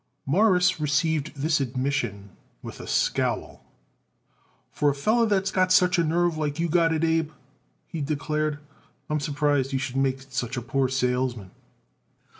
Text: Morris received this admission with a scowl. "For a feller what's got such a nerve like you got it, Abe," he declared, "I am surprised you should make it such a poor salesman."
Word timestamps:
Morris 0.25 0.79
received 0.81 1.31
this 1.35 1.61
admission 1.61 2.31
with 2.63 2.79
a 2.79 2.87
scowl. 2.87 3.63
"For 4.71 4.89
a 4.89 4.95
feller 4.95 5.27
what's 5.27 5.51
got 5.51 5.71
such 5.71 5.99
a 5.99 6.03
nerve 6.03 6.37
like 6.37 6.57
you 6.57 6.69
got 6.69 6.91
it, 6.91 7.03
Abe," 7.03 7.29
he 7.85 8.01
declared, 8.01 8.57
"I 9.11 9.13
am 9.13 9.19
surprised 9.19 9.73
you 9.73 9.77
should 9.77 9.97
make 9.97 10.21
it 10.21 10.33
such 10.33 10.57
a 10.57 10.61
poor 10.63 10.89
salesman." 10.89 11.51